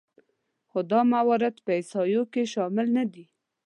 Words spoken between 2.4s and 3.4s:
شامل نهدي